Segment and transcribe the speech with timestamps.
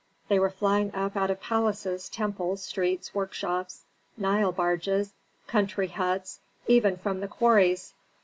[0.29, 3.83] They were flying up out of palaces, temples, streets, workshops,
[4.17, 5.13] Nile barges,
[5.45, 7.93] country huts, even from the quarries.